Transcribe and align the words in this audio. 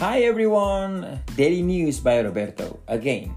Hi 0.00 0.22
everyone, 0.22 1.20
Daily 1.36 1.60
News 1.60 2.00
by 2.00 2.20
Roberto. 2.20 2.80
Again, 2.88 3.36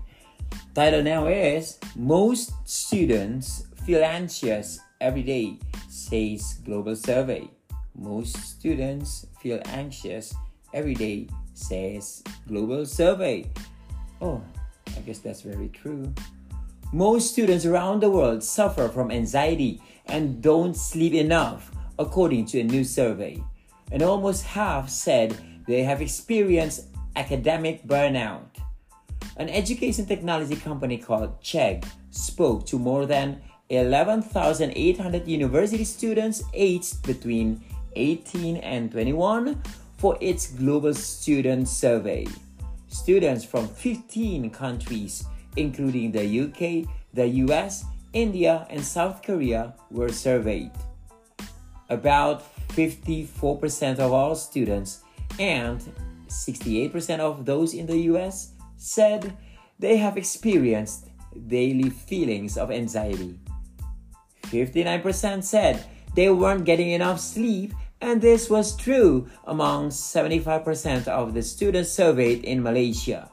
title 0.73 1.03
now 1.03 1.27
is 1.27 1.77
Most 1.93 2.53
Students 2.63 3.67
Feel 3.83 4.01
Anxious 4.01 4.79
Every 5.01 5.23
Day, 5.23 5.59
says 5.89 6.61
Global 6.63 6.95
Survey. 6.95 7.49
Most 7.99 8.37
students 8.37 9.27
feel 9.41 9.59
anxious 9.65 10.33
every 10.73 10.93
day, 10.93 11.27
says 11.53 12.23
Global 12.47 12.85
Survey. 12.85 13.51
Oh, 14.21 14.41
I 14.95 15.01
guess 15.01 15.19
that's 15.19 15.41
very 15.41 15.67
true. 15.67 16.13
Most 16.93 17.33
students 17.33 17.65
around 17.65 18.01
the 18.01 18.09
world 18.09 18.41
suffer 18.41 18.87
from 18.87 19.11
anxiety 19.11 19.81
and 20.05 20.41
don't 20.41 20.77
sleep 20.77 21.13
enough, 21.13 21.71
according 21.99 22.45
to 22.55 22.61
a 22.61 22.63
new 22.63 22.85
survey. 22.85 23.43
And 23.91 24.01
almost 24.01 24.45
half 24.45 24.87
said 24.87 25.37
they 25.67 25.83
have 25.83 26.01
experienced 26.01 26.87
academic 27.15 27.85
burnout. 27.87 28.47
An 29.37 29.49
education 29.49 30.05
technology 30.05 30.55
company 30.55 30.97
called 30.97 31.41
Chegg 31.41 31.85
spoke 32.11 32.65
to 32.67 32.77
more 32.77 33.05
than 33.05 33.41
11,800 33.69 35.27
university 35.27 35.83
students 35.83 36.43
aged 36.53 37.01
between 37.03 37.63
18 37.95 38.57
and 38.57 38.91
21 38.91 39.61
for 39.97 40.17
its 40.21 40.51
global 40.51 40.93
student 40.93 41.67
survey. 41.67 42.27
Students 42.87 43.43
from 43.43 43.67
15 43.67 44.49
countries, 44.51 45.25
including 45.57 46.11
the 46.11 46.21
UK, 46.21 46.87
the 47.13 47.27
US, 47.47 47.85
India, 48.13 48.67
and 48.69 48.83
South 48.83 49.23
Korea, 49.23 49.73
were 49.89 50.09
surveyed. 50.09 50.71
About 51.89 52.43
54% 52.69 53.99
of 53.99 54.11
all 54.11 54.35
students 54.35 55.01
and 55.39 55.81
68% 56.27 57.19
of 57.19 57.45
those 57.45 57.73
in 57.73 57.85
the 57.85 57.97
US 58.13 58.53
said 58.77 59.37
they 59.79 59.97
have 59.97 60.17
experienced 60.17 61.09
daily 61.47 61.89
feelings 61.89 62.57
of 62.57 62.71
anxiety. 62.71 63.39
59% 64.43 65.43
said 65.43 65.85
they 66.15 66.29
weren't 66.29 66.65
getting 66.65 66.91
enough 66.91 67.19
sleep, 67.19 67.73
and 68.01 68.21
this 68.21 68.49
was 68.49 68.75
true 68.77 69.27
among 69.45 69.89
75% 69.89 71.07
of 71.07 71.33
the 71.33 71.41
students 71.41 71.89
surveyed 71.89 72.43
in 72.43 72.61
Malaysia. 72.61 73.29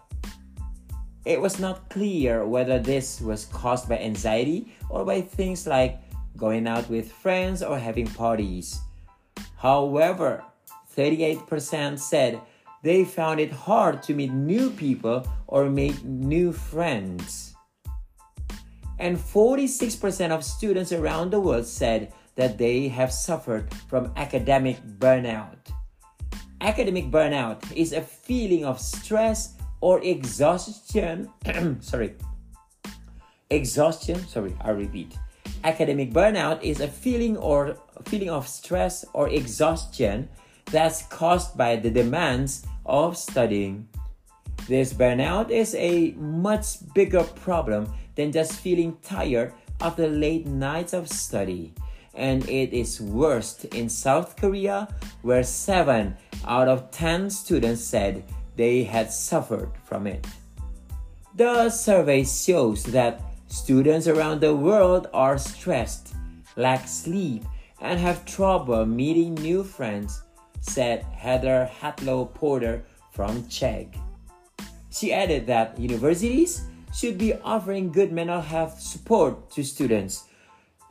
It 1.25 1.41
was 1.41 1.61
not 1.61 1.91
clear 1.91 2.47
whether 2.47 2.79
this 2.79 3.21
was 3.21 3.45
caused 3.45 3.89
by 3.89 3.99
anxiety 3.99 4.73
or 4.89 5.05
by 5.05 5.21
things 5.21 5.67
like 5.67 6.01
going 6.37 6.67
out 6.67 6.89
with 6.89 7.13
friends 7.13 7.63
or 7.63 7.79
having 7.79 8.07
parties. 8.07 8.81
However, 9.57 10.43
38% 10.97 11.99
said 11.99 12.41
they 12.83 13.05
found 13.05 13.41
it 13.41 13.53
hard 13.53 14.03
to 14.05 14.15
meet 14.15 14.33
new 14.33 14.71
people 14.71 15.27
or 15.47 15.69
make 15.69 16.03
new 16.05 16.53
friends. 16.53 17.55
And 18.99 19.17
46% 19.17 20.31
of 20.31 20.45
students 20.45 20.93
around 20.93 21.31
the 21.31 21.41
world 21.41 21.67
said 21.67 22.13
that 22.37 22.59
they 22.59 22.89
have 22.89 23.13
suffered 23.13 23.73
from 23.89 24.13
academic 24.17 24.77
burnout. 24.99 25.57
Academic 26.61 27.11
burnout 27.11 27.61
is 27.75 27.93
a 27.93 28.03
feeling 28.03 28.65
of 28.65 28.79
stress 28.79 29.57
or 29.81 30.03
exhaustion. 30.03 31.31
sorry. 31.81 32.15
Exhaustion, 33.49 34.27
sorry, 34.29 34.55
I 34.61 34.71
repeat. 34.71 35.17
Academic 35.65 36.13
burnout 36.13 36.63
is 36.63 36.81
a 36.81 36.89
feeling 36.89 37.37
or 37.37 37.77
feeling 38.05 38.31
of 38.31 38.47
stress 38.47 39.05
or 39.13 39.29
exhaustion 39.29 40.29
that's 40.71 41.03
caused 41.03 41.57
by 41.57 41.77
the 41.77 41.91
demands 41.91 42.67
of 42.87 43.17
studying. 43.17 43.89
This 44.69 44.93
burnout 44.93 45.51
is 45.51 45.75
a 45.75 46.13
much 46.13 46.79
bigger 46.95 47.25
problem 47.25 47.93
than 48.15 48.33
just 48.33 48.61
feeling 48.61 48.97
tired 49.03 49.53
after 49.81 50.07
late 50.07 50.47
nights 50.47 50.93
of 50.93 51.09
study. 51.09 51.73
And 52.15 52.49
it 52.49 52.73
is 52.73 53.01
worst 53.01 53.65
in 53.67 53.89
South 53.89 54.37
Korea, 54.37 54.89
where 55.23 55.43
7 55.43 56.17
out 56.47 56.69
of 56.69 56.91
10 56.91 57.31
students 57.31 57.83
said 57.83 58.25
they 58.57 58.83
had 58.85 59.13
suffered 59.13 59.71
from 59.85 60.07
it. 60.07 60.27
The 61.37 61.71
survey 61.71 62.25
shows 62.25 62.85
that 62.85 63.23
students 63.47 64.07
around 64.07 64.41
the 64.41 64.55
world 64.55 65.09
are 65.15 65.39
stressed, 65.39 66.15
lack 66.57 66.87
sleep, 66.87 67.45
and 67.81 67.99
have 67.99 68.27
trouble 68.27 68.85
meeting 68.85 69.35
new 69.35 69.65
friends 69.65 70.23
said 70.61 71.03
Heather 71.13 71.71
Hatlo 71.81 72.33
Porter 72.33 72.85
from 73.11 73.45
Chegg. 73.45 73.97
She 74.91 75.13
added 75.13 75.47
that 75.47 75.79
universities 75.79 76.63
should 76.95 77.19
be 77.19 77.35
offering 77.45 77.93
good 77.93 78.13
mental 78.13 78.41
health 78.41 78.81
support 78.81 79.51
to 79.53 79.63
students 79.63 80.25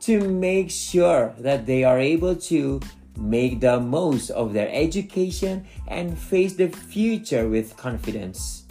to 0.00 0.28
make 0.28 0.70
sure 0.70 1.34
that 1.38 1.66
they 1.66 1.84
are 1.84 1.98
able 1.98 2.34
to 2.34 2.80
make 3.18 3.60
the 3.60 3.78
most 3.78 4.30
of 4.30 4.52
their 4.52 4.70
education 4.72 5.66
and 5.88 6.18
face 6.18 6.54
the 6.54 6.68
future 6.68 7.48
with 7.48 7.76
confidence. 7.76 8.64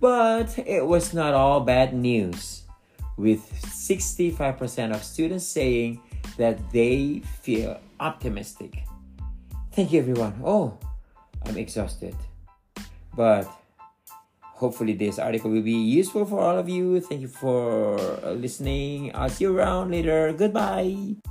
But 0.00 0.56
it 0.58 0.86
was 0.86 1.12
not 1.12 1.34
all 1.34 1.60
bad 1.60 1.92
news, 1.92 2.62
with 3.16 3.42
65% 3.64 4.94
of 4.94 5.02
students 5.02 5.44
saying 5.44 6.00
that 6.36 6.70
they 6.70 7.22
feel 7.42 7.80
optimistic. 7.98 8.84
Thank 9.78 9.94
you, 9.94 10.00
everyone. 10.02 10.34
Oh, 10.42 10.74
I'm 11.46 11.54
exhausted. 11.54 12.18
But 13.14 13.46
hopefully, 14.42 14.98
this 14.98 15.22
article 15.22 15.54
will 15.54 15.62
be 15.62 15.78
useful 15.78 16.26
for 16.26 16.42
all 16.42 16.58
of 16.58 16.68
you. 16.68 16.98
Thank 16.98 17.22
you 17.22 17.30
for 17.30 17.94
uh, 18.26 18.34
listening. 18.34 19.14
I'll 19.14 19.30
see 19.30 19.46
you 19.46 19.54
around 19.54 19.94
later. 19.94 20.34
Goodbye. 20.34 21.22